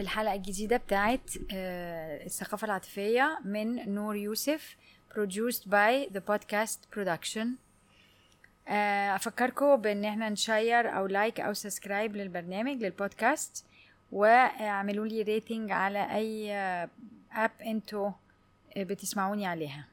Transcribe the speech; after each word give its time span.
في 0.00 0.04
الحلقة 0.04 0.34
الجديدة 0.34 0.76
بتاعت 0.76 1.30
آه، 1.52 2.24
الثقافة 2.26 2.64
العاطفية 2.64 3.38
من 3.44 3.94
نور 3.94 4.16
يوسف 4.16 4.76
produced 5.14 5.64
by 5.64 6.10
the 6.14 6.20
podcast 6.30 6.78
production. 6.96 7.46
آه، 8.68 9.16
أفكركم 9.16 9.76
بإن 9.76 10.04
إحنا 10.04 10.28
ن 10.28 10.39
share 10.39 10.96
أو 10.96 11.06
like 11.06 11.40
أو 11.40 11.52
subscribe 11.52 12.16
للبرنامج 12.16 12.82
للبودكاست 12.82 13.64
واعملوا 14.12 15.06
لي 15.06 15.22
rating 15.22 15.70
على 15.70 16.14
أي 16.14 16.52
app 17.32 17.50
أنتوا 17.62 18.10
بتسمعوني 18.76 19.46
عليها. 19.46 19.86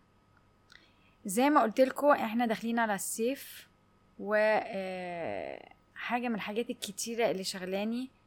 زي 1.25 1.49
ما 1.49 1.61
قلت 1.61 1.81
لكم 1.81 2.07
إحنا 2.11 2.45
داخلين 2.45 2.79
على 2.79 2.95
الصيف 2.95 3.67
و 4.19 4.33
آه، 4.65 5.69
حاجة 5.95 6.27
من 6.27 6.35
الحاجات 6.35 6.69
الكتيرة 6.69 7.31
اللي 7.31 7.43
شغلاني 7.43 8.17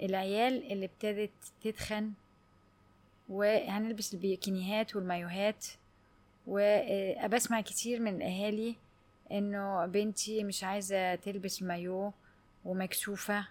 العيال 0.00 0.72
اللي 0.72 0.86
ابتدت 0.86 1.30
تتخن 1.64 2.12
وهنلبس 3.28 4.14
البيكينيهات 4.14 4.96
والمايوهات. 4.96 5.66
وبسمع 6.46 7.60
كتير 7.60 8.00
من 8.00 8.16
الأهالي 8.16 8.76
إنه 9.32 9.86
بنتي 9.86 10.44
مش 10.44 10.64
عايزة 10.64 11.14
تلبس 11.14 11.62
مايو 11.62 12.12
ومكسوفة 12.64 13.46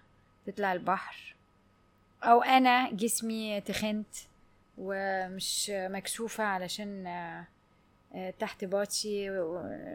تطلع 0.46 0.72
البحر. 0.72 1.34
أو 2.22 2.42
أنا 2.42 2.90
جسمي 2.92 3.60
تخنت 3.60 4.16
ومش 4.78 5.70
مكسوفة 5.74 6.44
علشان 6.44 7.06
آه، 7.06 8.30
تحت 8.38 8.64
باطي 8.64 9.30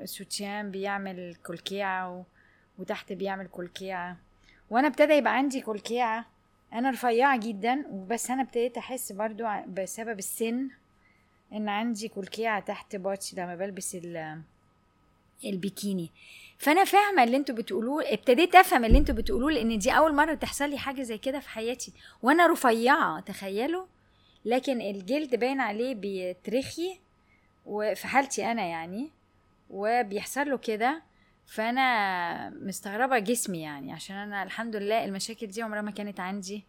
سوتيان 0.06 0.72
بيعمل 0.72 1.36
كلكيعه 1.36 2.26
وتحت 2.80 3.14
بيعمل 3.14 3.48
كلكيعه 3.48 4.18
وأنا 4.70 4.88
ابتدى 4.88 5.14
يبقى 5.14 5.36
عندي 5.38 5.62
كلكيعه 5.62 6.26
أنا 6.74 6.90
رفيعة 6.90 7.38
جدا 7.40 7.84
وبس 7.90 8.32
أنا 8.32 8.42
ابتديت 8.42 8.78
أحس 8.78 9.12
برضو 9.12 9.44
بسبب 9.68 10.20
السن 10.20 10.70
إن 11.54 11.70
عندي 11.70 12.08
كلكيعه 12.08 12.60
تحت 12.60 12.96
باطي 12.96 13.36
لما 13.36 13.56
بلبس 13.56 13.96
ال- 13.96 14.42
البيكيني. 15.46 16.12
فأنا 16.58 16.84
فاهمة 16.84 17.24
اللي 17.24 17.38
أنتوا 17.38 17.56
بتقولوه 17.56 18.04
ابتديت 18.14 18.56
أفهم 18.56 18.86
اللي 18.86 18.98
أنتوا 18.98 19.16
بتقولوه 19.16 19.52
لأن 19.52 19.78
دي 19.78 19.92
أول 19.92 20.16
مرة 20.16 20.34
تحصل 20.34 20.70
لي 20.70 20.78
حاجة 20.78 21.02
زي 21.02 21.18
كده 21.18 21.40
في 21.40 21.50
حياتي. 21.50 21.94
وأنا 22.22 22.48
رفيعة 22.48 23.20
تخيلوا. 23.20 23.86
لكن 24.46 24.82
الجلد 24.82 25.36
باين 25.36 25.60
عليه 25.62 25.96
بيترخي 25.96 27.00
وفي 27.66 28.08
حالتي 28.08 28.52
أنا 28.52 28.62
يعني 28.66 29.10
وبيحصل 29.70 30.50
له 30.50 30.58
كده. 30.58 31.02
فأنا 31.48 32.50
مستغربة 32.50 33.20
جسمي 33.20 33.62
يعني 33.62 33.94
عشان 33.94 34.16
أنا 34.16 34.44
الحمد 34.44 34.76
لله 34.76 35.06
المشاكل 35.06 35.48
دي 35.48 35.62
عمرها 35.62 35.82
ما 35.82 35.92
كانت 35.92 36.20
عندي. 36.20 36.64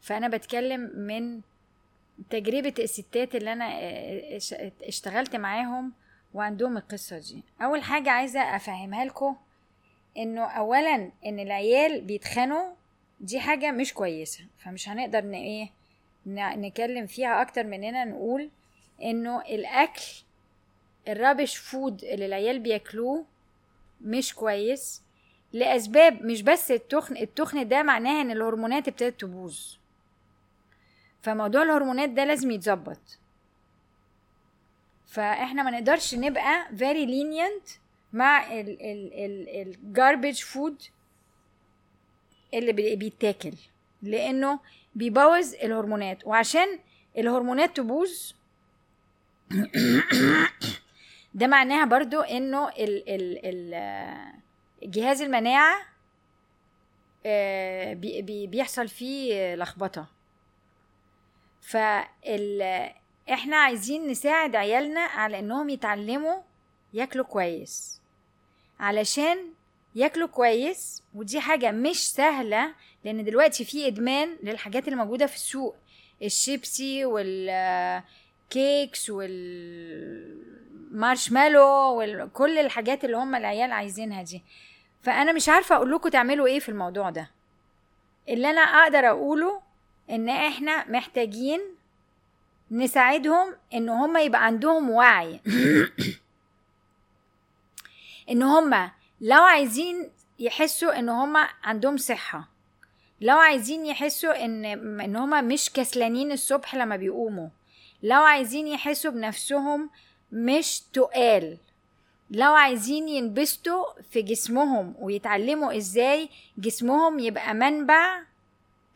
فأنا 0.00 0.28
بتكلم 0.28 0.80
من 0.94 1.40
تجربة 2.30 2.74
الستات 2.78 3.34
اللي 3.34 3.52
أنا 3.52 3.64
اش- 4.36 4.54
اشتغلت 4.82 5.36
معاهم 5.36 5.92
وعندهم 6.34 6.76
القصة 6.76 7.18
دي. 7.18 7.42
أول 7.62 7.82
حاجة 7.82 8.10
عايزة 8.10 8.40
أفهمها 8.40 9.04
لكم 9.04 9.36
إنه 10.16 10.44
اولا 10.44 11.10
إن 11.26 11.40
العيال 11.40 12.00
بيتخنوا 12.00 12.72
دي 13.20 13.40
حاجة 13.40 13.70
مش 13.70 13.94
كويسة. 13.94 14.44
فمش 14.58 14.88
هنقدر 14.88 15.24
ن 15.24 15.34
إيه 15.34 15.68
ن- 16.26 16.60
نتكلم 16.60 17.06
فيها 17.06 17.42
أكتر 17.42 17.64
مننا 17.64 18.04
نقول 18.04 18.50
إنه 19.02 19.40
الأكل 19.40 20.02
الرابش 21.08 21.56
فود 21.56 22.04
اللي 22.04 22.26
العيال 22.26 22.58
بياكلوه 22.58 23.24
مش 24.04 24.34
كويس 24.34 25.02
لأسباب 25.52 26.22
مش 26.24 26.42
بس 26.42 26.70
التخن 26.70 27.16
التخن 27.16 27.68
ده 27.68 27.82
معناها 27.82 28.20
إن 28.22 28.30
الهرمونات 28.30 28.88
ابتدت 28.88 29.20
تبوظ. 29.20 29.58
فموضوع 31.22 31.62
الهرمونات 31.62 32.08
ده 32.10 32.24
لازم 32.24 32.50
يتظبط. 32.50 33.18
فإحنا 35.06 35.62
ما 35.62 35.70
نقدرش 35.70 36.14
نبقى 36.14 36.66
very 36.78 37.06
lenient 37.08 37.70
مع 38.12 38.52
ال 38.60 38.68
ال 38.82 39.12
ال 39.14 39.48
ال 39.48 39.76
garbage 39.96 40.38
food 40.40 40.88
اللي 42.54 42.72
بي- 42.72 42.96
بيتاكل. 42.96 43.52
لأنه 44.02 44.60
بيبوظ 44.94 45.54
الهرمونات. 45.54 46.26
وعشان 46.26 46.78
الهرمونات 47.18 47.76
تبوظ 47.76 48.32
ده 51.34 51.46
معناها 51.46 51.84
برضو 51.84 52.20
إنه 52.20 52.68
ال 52.68 53.08
ال 53.08 53.38
ال 53.44 53.74
جهاز 54.82 55.22
المناعة 55.22 55.76
آه، 57.26 57.94
بي 57.94 58.22
بي 58.22 58.46
بيحصل 58.46 58.88
فيه 58.88 59.54
لخبطة. 59.54 60.06
فال 61.60 62.62
إحنا 63.32 63.56
عايزين 63.56 64.06
نساعد 64.08 64.56
عيالنا 64.56 65.00
على 65.00 65.38
إنهم 65.38 65.68
يتعلموا 65.68 66.42
ياكلوا 66.94 67.24
كويس. 67.24 68.00
علشان 68.80 69.38
ياكلوا 69.94 70.28
كويس 70.28 71.02
ودي 71.14 71.40
حاجة 71.40 71.70
مش 71.70 72.10
سهلة 72.12 72.74
لأن 73.04 73.24
دلوقتي 73.24 73.64
في 73.64 73.86
إدمان 73.86 74.36
للحاجات 74.42 74.84
اللي 74.88 74.96
موجودة 74.96 75.26
في 75.26 75.36
السوق. 75.36 75.76
الشيبسي 76.22 77.04
وال 77.04 77.63
cakes 77.63 79.10
والمارشميلو 80.92 82.02
وكل 82.02 82.58
الحاجات 82.58 83.04
اللي 83.04 83.16
هم 83.16 83.34
العيال 83.34 83.72
عايزينها 83.72 84.22
دي. 84.22 84.42
فأنا 85.02 85.32
مش 85.32 85.48
عارفة 85.48 85.76
أقول 85.76 85.92
لكم 85.92 86.08
تعملوا 86.08 86.46
إيه 86.46 86.58
في 86.58 86.68
الموضوع 86.68 87.10
ده. 87.10 87.30
اللي 88.28 88.50
أنا 88.50 88.60
أقدر 88.60 89.08
أقوله 89.08 89.62
إن 90.10 90.28
إحنا 90.28 90.90
محتاجين 90.90 91.60
نساعدهم 92.70 93.56
إن 93.74 93.88
هم 93.88 94.16
يبقى 94.16 94.44
عندهم 94.44 94.90
وعي. 94.90 95.40
إن 98.30 98.42
هم 98.42 98.90
لو 99.20 99.42
عايزين 99.42 100.10
يحسوا 100.38 100.98
إن 100.98 101.08
هم 101.08 101.36
عندهم 101.62 101.96
صحة 101.96 102.48
لو 103.20 103.36
عايزين 103.36 103.86
يحسوا 103.86 104.44
إن 104.44 104.64
إن 105.00 105.16
هم 105.16 105.44
مش 105.44 105.70
كسلانين 105.70 106.32
الصبح 106.32 106.74
لما 106.74 106.96
بيقوموا 106.96 107.48
لو 108.02 108.22
عايزين 108.22 108.66
يحسوا 108.68 109.10
بنفسهم 109.10 109.90
مش 110.32 110.80
تقال. 110.92 111.56
لو 112.30 112.52
عايزين 112.52 113.08
ينبسطوا 113.08 113.84
في 114.10 114.22
جسمهم 114.22 114.94
ويتعلموا 114.98 115.76
إزاي 115.76 116.28
جسمهم 116.58 117.18
يبقى 117.18 117.54
منبع 117.54 118.22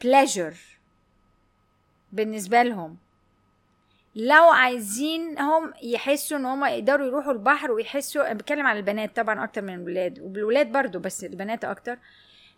pleasure 0.05 0.57
بالنسبة 2.13 2.63
لهم. 2.63 2.97
لو 4.15 4.45
عايزينهم 4.45 5.73
يحسوا 5.83 6.39
ان 6.39 6.45
هم 6.47 6.65
يقدروا 6.65 7.07
يروحوا 7.07 7.33
البحر 7.33 7.71
ويحسوا 7.73 8.33
بتكلم 8.33 8.67
على 8.67 8.79
البنات 8.79 9.17
طبعا 9.17 9.45
أكتر 9.45 9.63
من 9.63 9.75
الولاد 9.75 10.19
والولاد 10.21 10.73
برضو 10.73 10.99
بس 10.99 11.25
البنات 11.25 11.65
أكتر. 11.65 11.99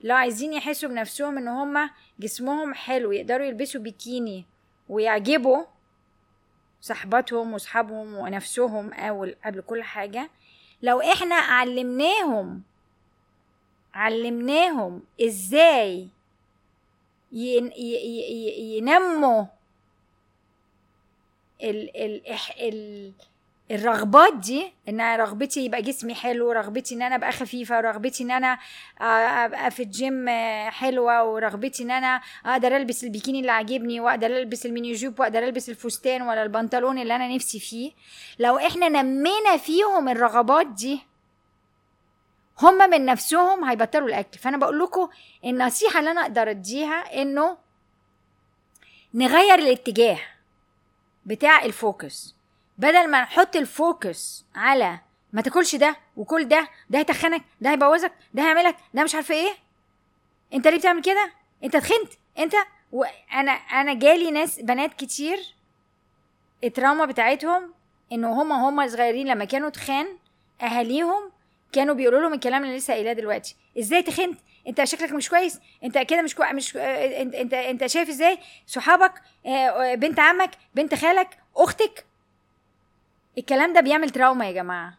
لو 0.00 0.16
عايزين 0.16 0.52
يحسوا 0.52 0.88
بنفسهم 0.88 1.38
ان 1.38 1.48
هم 1.48 1.90
جسمهم 2.20 2.74
حلو 2.74 3.12
يقدروا 3.12 3.46
يلبسوا 3.46 3.80
بيكيني 3.80 4.44
ويعجبوا 4.88 5.64
صحباتهم 6.80 7.54
وصحابهم 7.54 8.14
ونفسهم 8.14 8.92
اول 8.92 9.36
قبل 9.44 9.60
كل 9.60 9.82
حاجة. 9.82 10.30
لو 10.82 11.00
إحنا 11.00 11.34
علمناهم 11.34 12.62
علمناهم 13.94 15.02
إزاي 15.20 16.08
ينموا 18.58 19.44
ال 21.62 21.96
ال 21.96 22.22
ال 22.60 23.12
الرغبات 23.70 24.36
دي 24.36 24.72
إن 24.88 25.00
أنا 25.00 25.16
رغبتي 25.16 25.64
يبقى 25.64 25.82
جسمي 25.82 26.14
حلو 26.14 26.52
رغبتي 26.52 26.94
إن 26.94 27.02
أنا 27.02 27.14
أبقى 27.14 27.32
خفيفة 27.32 27.80
رغبتي 27.80 28.22
إن 28.24 28.30
أنا 28.30 28.58
آه، 29.00 29.04
أبقى 29.44 29.70
في 29.70 29.82
الجيم 29.82 30.28
حلوة 30.70 31.24
ورغبتي 31.24 31.82
إن 31.82 31.90
أنا 31.90 32.20
أقدر 32.46 32.76
ألبس 32.76 33.04
البيكيني 33.04 33.40
اللي 33.40 33.52
عاجبني 33.52 34.00
وأقدر 34.00 34.26
ألبس 34.26 34.66
الميني 34.66 34.92
جوب 34.92 35.20
وأقدر 35.20 35.44
ألبس 35.44 35.68
الفستان 35.68 36.22
ولا 36.22 36.42
البنطلون 36.42 36.98
اللي 36.98 37.16
أنا 37.16 37.34
نفسي 37.34 37.60
فيه. 37.60 37.92
لو 38.38 38.58
إحنا 38.58 38.88
نمينا 38.88 39.56
فيهم 39.56 40.08
الرغبات 40.08 40.66
دي 40.66 41.00
هم 42.62 42.90
من 42.90 43.04
نفسهم 43.04 43.64
هيبطلوا 43.64 44.08
الأكل. 44.08 44.38
فأنا 44.38 44.56
بقول 44.56 44.78
لكم 44.78 45.08
النصيحة 45.44 45.98
اللي 45.98 46.10
أنا 46.10 46.20
أقدر 46.22 46.50
أديها 46.50 47.22
إنه 47.22 47.56
نغير 49.14 49.54
الاتجاه 49.58 50.18
بتاع 51.26 51.64
ال 51.64 51.76
focus 51.76 52.37
بدل 52.78 53.10
ما 53.10 53.22
نحط 53.22 53.56
ال 53.56 53.71
focus 53.71 54.44
على 54.54 54.98
ما 55.32 55.42
تاكلش 55.42 55.74
ده 55.76 55.96
وكل 56.16 56.48
ده 56.48 56.68
ده 56.90 56.98
هيتخنك 56.98 57.42
ده 57.60 57.70
هيبوظك 57.70 58.12
ده 58.34 58.42
هيعملك 58.42 58.76
ده 58.94 59.04
مش 59.04 59.14
عارفة 59.14 59.34
إيه. 59.34 59.50
انت 60.54 60.68
ليه 60.68 60.78
بتعمل 60.78 61.02
كده؟ 61.02 61.32
انت 61.64 61.76
تخنت 61.76 62.12
انت 62.38 62.54
وأنا 62.92 63.52
أنا 63.52 63.94
جالي 63.94 64.30
ناس 64.30 64.60
بنات 64.60 64.94
كتير 64.94 65.38
التراوما 66.64 67.04
بتاعتهم 67.04 67.74
انه 68.12 68.42
هما 68.42 68.68
هما 68.68 68.86
صغيرين 68.88 69.28
لما 69.28 69.44
كانوا 69.44 69.68
تخان 69.70 70.06
اهاليهم 70.62 71.30
كانوا 71.72 71.94
بيقولوا 71.94 72.20
لهم 72.20 72.34
الكلام 72.34 72.64
اللي 72.64 72.76
لسه 72.76 72.94
قايلاه 72.94 73.12
دلوقتي. 73.12 73.56
إزاي 73.78 74.02
تخنت 74.02 74.40
انت 74.68 74.84
شكلك 74.84 75.12
مش 75.12 75.28
كويس. 75.28 75.60
انت 75.84 75.98
كده 75.98 76.22
مش 76.22 76.34
كو... 76.34 76.44
مش 76.52 76.76
انت 76.76 77.34
انت 77.34 77.54
انت 77.54 77.86
شايف 77.86 78.08
إزاي 78.08 78.38
صحابك 78.66 79.12
آه، 79.46 79.48
آه، 79.48 79.94
بنت 79.94 80.20
عمك 80.20 80.50
بنت 80.74 80.94
خالك 80.94 81.38
أختك 81.56 82.04
الكلام 83.38 83.72
ده 83.72 83.80
بيعمل 83.80 84.10
تراوما 84.10 84.46
يا 84.46 84.52
جماعة. 84.52 84.94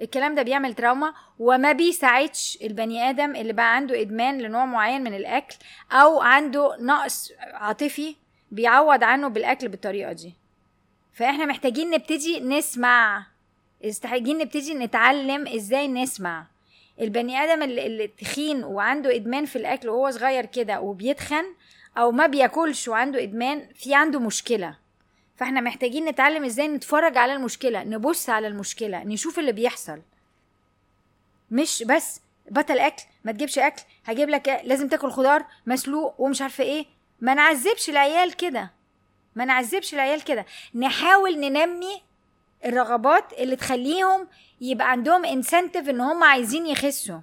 الكلام 0.00 0.34
ده 0.34 0.42
بيعمل 0.42 0.74
تراوما 0.74 1.14
وما 1.38 1.72
بيساعدش 1.72 2.58
البني 2.62 3.10
آدم 3.10 3.36
اللي 3.36 3.52
بقى 3.52 3.76
عنده 3.76 4.00
إدمان 4.00 4.38
لنوع 4.40 4.64
معين 4.64 5.04
من 5.04 5.14
الأكل 5.14 5.56
أو 5.92 6.20
عنده 6.20 6.76
نقص 6.80 7.32
عاطفي 7.40 8.16
بيعوض 8.50 9.04
عنه 9.04 9.28
بالأكل 9.28 9.68
بالطريقة 9.68 10.12
دي. 10.12 10.34
فإحنا 11.14 11.44
محتاجين 11.44 11.90
نبتدي 11.90 12.40
نسمع. 12.40 13.26
محتاجين 13.84 14.38
نبتدي 14.38 14.74
نتعلم 14.74 15.46
إزاي 15.46 15.88
نسمع. 15.88 16.44
البني 17.00 17.38
آدم 17.38 17.62
اللي, 17.62 18.08
تخين 18.08 18.64
وعنده 18.64 19.14
إدمان 19.16 19.44
في 19.44 19.56
الأكل 19.56 19.88
وهو 19.88 20.10
صغير 20.10 20.46
كده 20.46 20.80
وبيتخن 20.80 21.44
أو 21.98 22.10
ما 22.12 22.26
بياكلش 22.26 22.88
وعنده 22.88 23.22
إدمان 23.22 23.68
في 23.74 23.94
عنده 23.94 24.20
مشكلة. 24.20 24.87
فاحنا 25.38 25.60
محتاجين 25.60 26.04
نتعلم 26.04 26.44
إزاي 26.44 26.68
نتفرج 26.68 27.16
على 27.16 27.32
المشكلة 27.34 27.84
نبص 27.84 28.30
على 28.30 28.46
المشكلة 28.46 29.04
نشوف 29.04 29.38
اللي 29.38 29.52
بيحصل. 29.52 30.00
مش 31.50 31.82
بس 31.86 32.20
بطل 32.50 32.78
أكل 32.78 33.02
ما 33.24 33.32
تجيبش 33.32 33.58
أكل 33.58 33.82
هجيب 34.06 34.28
لك 34.28 34.60
لازم 34.64 34.88
تاكل 34.88 35.10
خضار 35.10 35.44
مسلوق 35.66 36.14
ومش 36.20 36.42
عارفة 36.42 36.64
إيه. 36.64 36.86
ما 37.20 37.34
نعذبش 37.34 37.90
العيال 37.90 38.36
كده. 38.36 38.70
ما 39.34 39.44
نعذبش 39.44 39.94
العيال 39.94 40.24
كده. 40.24 40.46
نحاول 40.74 41.40
ننمي 41.40 42.02
الرغبات 42.64 43.32
اللي 43.32 43.56
تخليهم 43.56 44.28
يبقى 44.60 44.90
عندهم 44.90 45.24
انسنتيف 45.24 45.88
إن 45.88 46.00
هم 46.00 46.24
عايزين 46.24 46.66
يخسوا. 46.66 47.20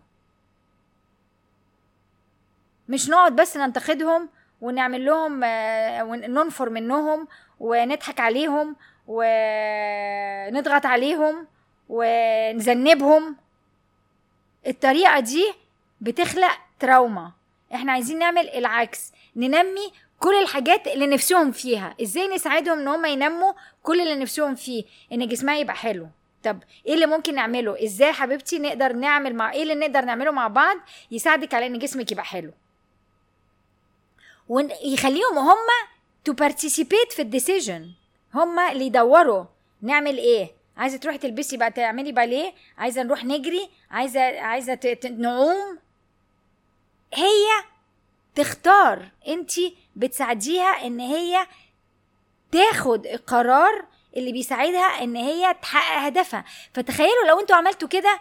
مش 2.89 3.09
نقعد 3.09 3.35
بس 3.35 3.57
ننتقدهم 3.57 4.29
ونعمل 4.62 5.06
لهم 5.06 5.44
آه، 5.44 6.03
وننفر 6.03 6.69
منهم 6.69 7.27
ونضحك 7.59 8.19
عليهم 8.19 8.75
ونضغط 9.07 10.85
عليهم 10.85 11.47
ونذنبهم. 11.89 13.35
الطريقة 14.67 15.19
دي 15.19 15.53
بتخلق 16.01 16.51
تراوما. 16.79 17.31
إحنا 17.73 17.91
عايزين 17.91 18.19
نعمل 18.19 18.49
العكس 18.49 19.11
ننمي 19.35 19.91
كل 20.19 20.33
الحاجات 20.41 20.87
اللي 20.87 21.07
نفسهم 21.07 21.51
فيها. 21.51 21.95
إزاي 22.01 22.27
نساعدهم 22.27 22.79
ان 22.79 22.87
هم 22.87 23.05
ينموا 23.05 23.53
كل 23.83 24.01
اللي 24.01 24.15
نفسهم 24.15 24.55
فيه؟ 24.55 24.83
ان 25.11 25.27
جسمها 25.27 25.57
يبقى 25.57 25.75
حلو. 25.75 26.07
طب 26.43 26.59
إيه 26.87 26.93
اللي 26.93 27.05
ممكن 27.05 27.35
نعمله؟ 27.35 27.83
إزاي 27.83 28.13
حبيبتي 28.13 28.59
نقدر 28.59 28.93
نعمل 28.93 29.35
مع 29.35 29.51
إيه 29.51 29.63
اللي 29.63 29.75
نقدر 29.75 30.01
نعمله 30.05 30.31
مع 30.31 30.47
بعض 30.47 30.77
يساعدك 31.11 31.53
على 31.53 31.65
ان 31.65 31.79
جسمك 31.79 32.11
يبقى 32.11 32.25
حلو؟ 32.25 32.51
ويخليهم 34.49 35.37
هم 35.37 35.57
to 36.25 36.33
participate 36.33 37.12
في 37.12 37.22
ال 37.21 37.29
decision 37.29 37.91
هم 38.33 38.60
اللي 38.60 38.86
يدوروا 38.86 39.45
نعمل 39.81 40.18
إيه. 40.18 40.51
عايزة 40.77 40.98
تروحي 40.98 41.18
تلبسي 41.18 41.57
بقى 41.57 41.72
تعملي 41.72 42.12
باليه. 42.12 42.54
عايزة 42.77 43.04
نروح 43.04 43.25
نجري. 43.25 43.69
عايزة 43.92 44.39
عايزة 44.39 44.98
نعوم. 45.18 45.80
هي 47.13 47.45
تختار. 48.36 49.10
انت 49.27 49.51
بتساعديها 49.95 50.88
إن 50.88 51.00
هي 51.00 51.48
تاخد 52.51 53.07
القرار 53.07 53.86
اللي 54.18 54.31
بيساعدها 54.31 55.04
إن 55.04 55.16
هي 55.16 55.54
تحقق 55.62 56.06
هدفها. 56.06 56.45
فتخيلوا 56.74 57.27
لو 57.27 57.39
أنتوا 57.39 57.56
عملتوا 57.56 57.88
كده 57.88 58.19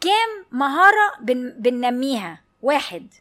كام 0.00 0.46
مهارة 0.58 1.12
بن 1.20 1.50
بننميها؟ 1.58 2.40
واحد. 2.62 3.14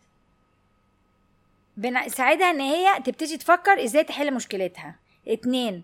بنساعدها 1.78 2.52
إن 2.52 2.62
هي 2.62 3.00
تبتدي 3.00 3.38
تفكر 3.38 3.84
إزاي 3.84 4.04
تحل 4.04 4.34
مشكلتها. 4.34 4.96
اتنين 5.28 5.84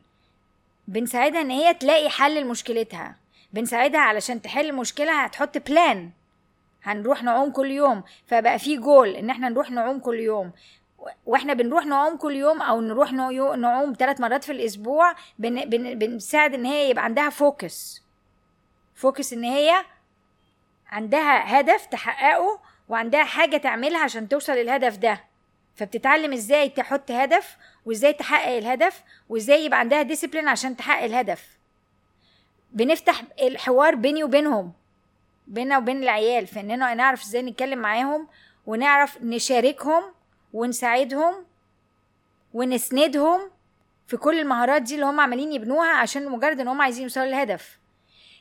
بنساعدها 0.88 1.42
إن 1.42 1.50
هي 1.52 1.74
تلاقي 1.74 2.10
حل 2.10 2.42
لمشكلتها. 2.42 3.16
بنساعدها 3.54 4.02
علشان 4.02 4.42
تحل 4.42 4.70
المشكلة 4.70 5.24
هتحط 5.24 5.58
plan 5.58 6.12
هنروح 6.84 7.24
نعوم 7.24 7.52
كل 7.52 7.72
يوم. 7.72 8.04
فبقى 8.28 8.60
في 8.60 8.78
جول 8.78 9.10
إن 9.10 9.30
إحنا 9.30 9.50
نروح 9.50 9.72
نعوم 9.72 10.00
كل 10.00 10.20
يوم. 10.20 10.52
وإحنا 11.26 11.54
بنروح 11.54 11.86
نعوم 11.86 12.18
كل 12.18 12.36
يوم 12.36 12.62
أو 12.62 12.82
نروح 12.82 13.12
نعوم 13.14 13.94
ثلاث 14.00 14.22
مرات 14.22 14.44
في 14.44 14.52
الأسبوع 14.52 15.16
بن 15.40 15.66
بن 15.66 16.00
بنساعد 16.00 16.54
إن 16.54 16.66
هي 16.66 16.90
يبقى 16.90 17.04
عندها 17.04 17.30
focus 17.30 18.04
focus 18.96 19.34
إن 19.34 19.44
هي 19.44 19.86
عندها 20.88 21.60
هدف 21.60 21.86
تحققه 21.86 22.60
وعندها 22.90 23.24
حاجة 23.24 23.58
تعملها 23.58 24.00
عشان 24.04 24.30
توصل 24.30 24.54
للهدف 24.54 24.98
ده. 24.98 25.24
فبتتعلم 25.80 26.34
إزاي 26.34 26.70
تحط 26.70 27.12
هدف 27.12 27.58
وازاي 27.86 28.14
تحقق 28.14 28.58
الهدف 28.58 29.04
وازاي 29.30 29.66
يبقى 29.66 29.80
عندها 29.80 30.02
discipline 30.02 30.48
عشان 30.48 30.78
تحقق 30.78 31.04
الهدف. 31.04 31.58
بنفتح 32.72 33.24
الحوار 33.42 33.96
بيني 33.96 34.24
وبينهم 34.24 34.74
بيننا 35.48 35.78
وبين 35.78 36.04
العيال 36.04 36.48
في 36.48 36.60
إننا 36.60 36.94
نعرف 36.94 37.24
إزاي 37.24 37.42
نتكلم 37.42 37.80
معاهم 37.80 38.28
ونعرف 38.66 39.18
نشاركهم 39.22 40.04
ونساعدهم 40.54 41.46
ونسندهم 42.54 43.52
في 44.08 44.18
كل 44.18 44.40
المهارات 44.40 44.82
دي 44.82 44.96
اللي 44.96 45.06
هم 45.06 45.20
عمالين 45.20 45.54
يبنوها 45.54 45.90
عشان 45.94 46.30
مجرد 46.30 46.60
إن 46.60 46.68
هم 46.68 46.82
عايزين 46.82 47.04
يوصلوا 47.04 47.26
للهدف. 47.26 47.80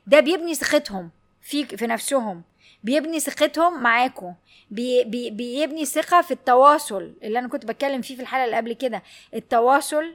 ده 0.06 0.20
بيبني 0.20 0.54
ثقتهم 0.54 1.10
في 1.42 1.64
في 1.64 1.86
نفسهم. 1.86 2.42
بيبني 2.84 3.20
ثقتهم 3.20 3.82
معاكم 3.82 4.34
بي 4.70 5.04
بي 5.04 5.30
بيبني 5.30 5.84
ثقة 5.84 6.22
في 6.22 6.30
التواصل 6.30 7.14
اللي 7.22 7.38
أنا 7.38 7.48
كنت 7.48 7.66
بتكلم 7.66 8.02
فيه 8.02 8.16
في 8.16 8.22
الحلقة 8.22 8.44
اللي 8.44 8.56
قبل 8.56 8.72
كده. 8.72 9.02
التواصل 9.34 10.14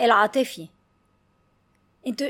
العاطفي. 0.00 0.68
أنتوا 2.06 2.28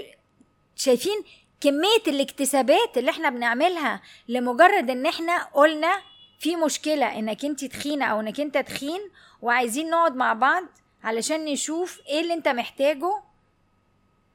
شايفين 0.77 1.25
كمية 1.61 2.03
الاكتسابات 2.07 2.99
اللي 2.99 3.11
إحنا 3.11 3.31
بنعملها 3.31 4.03
لمجرد 4.29 4.91
إن 4.91 5.07
إحنا 5.07 5.43
قلنا 5.45 6.03
في 6.39 6.57
مشكلة 6.57 7.19
إنك 7.19 7.45
أنت 7.45 7.65
تخينه 7.65 8.05
أو 8.05 8.21
إنك 8.21 8.41
أنت 8.41 8.59
تخين 8.59 9.01
وعايزين 9.43 9.91
نقعد 9.91 10.17
مع 10.17 10.33
بعض 10.33 10.65
علشان 11.05 11.45
نشوف 11.45 12.01
إيه 12.09 12.21
اللي 12.21 12.35
أنت 12.35 12.49
محتاجه 12.49 13.23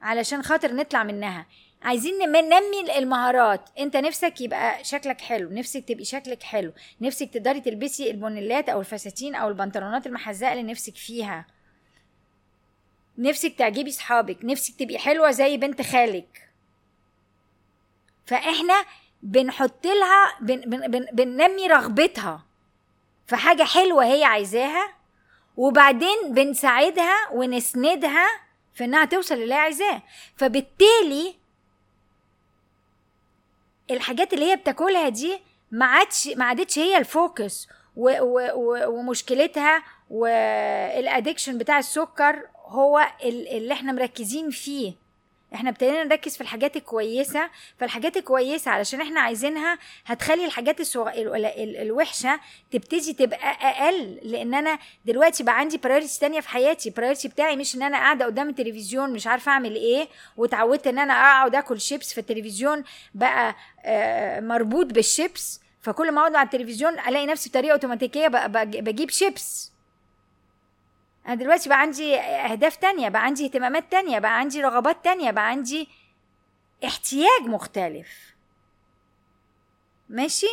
علشان 0.01 0.43
خاطر 0.43 0.73
نطلع 0.73 1.03
منها. 1.03 1.45
عايزين 1.81 2.17
ننمي 2.19 2.97
المهارات. 2.97 3.69
انت 3.79 3.97
نفسك 3.97 4.41
يبقى 4.41 4.83
شكلك 4.83 5.21
حلو 5.21 5.49
نفسك 5.49 5.83
تبقي 5.87 6.05
شكلك 6.05 6.43
حلو 6.43 6.73
نفسك 7.01 7.29
تقدري 7.33 7.61
تلبسي 7.61 8.11
البونيلات 8.11 8.69
أو 8.69 8.79
الفساتين 8.79 9.35
أو 9.35 9.47
البنطلونات 9.47 10.07
المحزقه 10.07 10.51
اللي 10.53 10.63
نفسك 10.63 10.95
فيها. 10.95 11.45
نفسك 13.17 13.55
تعجبي 13.57 13.91
صحابك 13.91 14.37
نفسك 14.43 14.75
تبقي 14.79 14.97
حلوة 14.97 15.31
زي 15.31 15.57
بنت 15.57 15.81
خالك. 15.81 16.49
فإحنا 18.25 18.85
بنحط 19.23 19.85
لها 19.85 20.37
بن 20.41 20.61
بن 20.61 20.91
بن 20.91 21.05
بننمي 21.13 21.67
رغبتها 21.67 22.45
في 23.27 23.35
حاجة 23.35 23.63
حلوة 23.63 24.05
هي 24.05 24.23
عايزاها 24.23 24.93
وبعدين 25.57 26.33
بنساعدها 26.33 27.29
ونسندها 27.31 28.27
في 28.73 28.85
إنها 28.85 29.05
توصل 29.05 29.35
اللي 29.35 29.53
هي 29.53 29.59
عايزاه. 29.59 30.01
فبالتالي 30.35 31.35
الحاجات 33.91 34.33
اللي 34.33 34.51
هي 34.51 34.55
بتاكلها 34.55 35.09
دي 35.09 35.39
ما 35.71 35.85
عادش 35.85 36.27
ما 36.27 36.45
عادتش 36.45 36.79
هي 36.79 36.97
ال 36.97 37.07
focus. 37.07 37.67
و 37.95 38.09
و 38.21 38.39
و 38.55 38.89
ومشكلتها 38.89 39.83
وال 40.09 40.36
addiction 40.36 41.57
بتاع 41.57 41.79
السكر 41.79 42.43
هو 42.65 43.07
اللي 43.23 43.73
إحنا 43.73 43.91
مركزين 43.91 44.49
فيه. 44.49 44.93
إحنا 45.53 45.69
ابتدينا 45.69 46.03
نركز 46.03 46.35
في 46.35 46.41
الحاجات 46.41 46.75
الكويسة 46.77 47.49
فالحاجات 47.79 48.17
الكويسة 48.17 48.71
علشان 48.71 49.01
إحنا 49.01 49.19
عايزينها 49.21 49.77
هتخلي 50.05 50.45
الحاجات 50.45 50.79
الصغ... 50.79 51.09
الوحشة 51.81 52.39
تبتدي 52.71 53.13
تبقى 53.13 53.51
أقل 53.61 54.19
لأن 54.23 54.53
أنا 54.53 54.79
دلوقتي 55.05 55.43
بقى 55.43 55.59
عندي 55.59 55.77
priority 55.77 56.19
تانية 56.19 56.39
في 56.39 56.49
حياتي. 56.49 56.89
priority 56.89 57.27
بتاعي 57.27 57.55
مش 57.55 57.75
إن 57.75 57.83
أنا 57.83 57.97
قاعدة 57.97 58.25
قدام 58.25 58.49
التلفزيون 58.49 59.13
مش 59.13 59.27
عارفة 59.27 59.51
أعمل 59.51 59.75
إيه 59.75 60.07
واتعودت 60.37 60.87
إن 60.87 60.99
أنا 60.99 61.13
أقعد 61.13 61.55
آكل 61.55 61.81
شيبس 61.81 62.13
في 62.13 62.17
التلفزيون 62.17 62.83
بقى 63.13 63.55
آه، 63.85 64.39
مربوط 64.39 64.85
بالشيبس 64.85 65.61
فكل 65.81 66.11
ما 66.11 66.21
أقعد 66.21 66.35
على 66.35 66.45
التلفزيون 66.45 66.99
ألاقي 66.99 67.25
نفسي 67.25 67.49
بطريقة 67.49 67.73
أوتوماتيكية 67.73 68.27
بجيب 68.27 69.09
شيبس 69.09 69.71
أنا 71.27 71.35
دلوقتي 71.35 71.69
بقى 71.69 71.81
عندي 71.81 72.15
أهداف 72.19 72.75
تانية 72.75 73.09
بقى 73.09 73.23
عندي 73.25 73.45
اهتمامات 73.45 73.91
تانية 73.91 74.19
بقى 74.19 74.39
عندي 74.39 74.61
رغبات 74.61 75.03
تانية 75.03 75.31
بقى 75.31 75.47
عندي 75.49 75.89
احتياج 76.85 77.41
مختلف. 77.41 78.35
ماشي؟ 80.09 80.47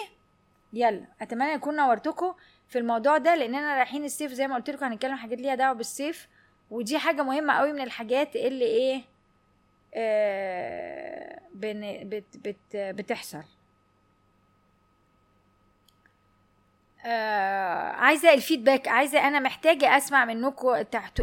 يلا 0.73 1.05
أتمنى 1.23 1.55
اكون 1.55 1.77
نورتكم 1.77 2.35
في 2.69 2.79
الموضوع 2.79 3.19
ده 3.19 3.35
لاننا 3.35 3.77
رايحين 3.77 4.05
الصيف 4.05 4.33
زي 4.33 4.49
ما 4.49 4.55
قلت 4.55 4.71
لكم 4.71 4.85
هنتكلم 4.87 5.15
حاجات 5.17 5.39
ليها 5.39 5.55
دعوة 5.55 5.73
بالصيف 5.75 6.29
ودي 6.71 6.99
حاجة 6.99 7.23
مهمة 7.23 7.53
قوي 7.53 7.73
من 7.73 7.81
الحاجات 7.81 8.37
اللي 8.37 8.65
إيه 8.65 9.03
آه، 9.95 11.41
بن- 11.55 12.09
بت 12.09 12.37
بت 12.37 12.77
بتحصل. 12.77 13.43
آه 17.05 17.93
عايزة 17.93 18.35
الفيدباك. 18.35 18.89
عايزة 18.89 19.29
أنا 19.29 19.41
محتاجة 19.41 19.97
أسمع 19.97 20.25
منكم 20.25 20.83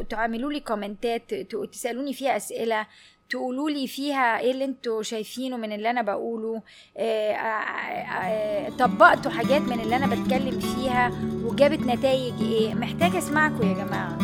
تعملوا 0.10 0.52
لي 0.52 0.60
كومنتات 0.60 1.34
تسألوني 1.72 2.14
فيها 2.14 2.38
أسئلة 2.38 2.88
تقولوا 3.30 3.70
لي 3.70 3.88
فيها 3.88 4.40
إيه 4.40 4.52
اللي 4.52 4.66
أنتوا 4.66 5.02
شايفينه 5.04 5.58
من 5.58 5.72
اللي 5.72 5.90
أنا 5.90 6.02
بقوله. 6.02 6.62
آه، 6.98 7.32
آه، 7.32 7.36
آه، 7.36 8.70
طبقتوا 8.70 9.32
حاجات 9.32 9.62
من 9.62 9.80
اللي 9.80 9.96
أنا 9.96 10.08
بتكلم 10.08 10.60
فيها 10.60 11.12
وجابت 11.44 11.80
نتائج 11.80 12.34
إيه. 12.42 12.74
محتاجة 12.74 13.18
اسمعكم 13.18 13.68
يا 13.68 13.74
جماعة. 13.74 14.18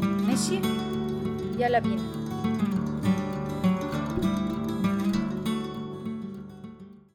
ماشي؟ 0.00 0.60
يلا 1.58 1.78
بينا. 1.78 2.19